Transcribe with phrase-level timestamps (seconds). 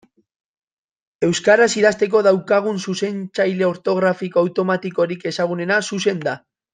[1.27, 6.35] Euskaraz idazteko daukagun zuzentzaile ortografiko automatikorik ezagunena Xuxen da.